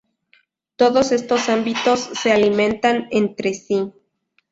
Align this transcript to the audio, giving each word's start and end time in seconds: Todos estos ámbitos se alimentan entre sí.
Todos 0.77 1.11
estos 1.11 1.47
ámbitos 1.47 1.99
se 1.99 2.31
alimentan 2.31 3.07
entre 3.11 3.53
sí. 3.53 3.93